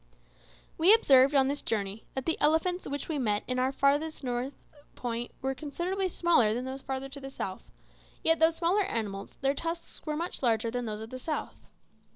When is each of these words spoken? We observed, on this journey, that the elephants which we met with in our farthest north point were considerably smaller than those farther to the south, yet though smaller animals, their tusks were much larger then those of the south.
We 0.79 0.95
observed, 0.95 1.35
on 1.35 1.47
this 1.47 1.61
journey, 1.61 2.05
that 2.15 2.25
the 2.25 2.41
elephants 2.41 2.87
which 2.87 3.07
we 3.07 3.19
met 3.19 3.43
with 3.43 3.49
in 3.51 3.59
our 3.59 3.71
farthest 3.71 4.23
north 4.23 4.55
point 4.95 5.29
were 5.43 5.53
considerably 5.53 6.09
smaller 6.09 6.55
than 6.55 6.65
those 6.65 6.81
farther 6.81 7.07
to 7.09 7.19
the 7.19 7.29
south, 7.29 7.69
yet 8.23 8.39
though 8.39 8.49
smaller 8.49 8.81
animals, 8.83 9.37
their 9.41 9.53
tusks 9.53 10.03
were 10.03 10.17
much 10.17 10.41
larger 10.41 10.71
then 10.71 10.85
those 10.87 11.01
of 11.01 11.11
the 11.11 11.19
south. 11.19 11.67